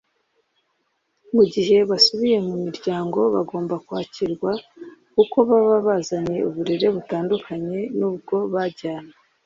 Mu 1.35 1.43
gihe 1.53 1.77
basubiye 1.89 2.37
mu 2.47 2.55
miryango 2.65 3.19
bagomba 3.35 3.75
kwakirwa 3.85 4.51
kuko 5.15 5.37
baba 5.49 5.75
bazanye 5.87 6.37
uburere 6.47 6.87
butandukanye 6.95 7.79
n’ubwo 7.97 8.35
bajyanye 8.53 9.13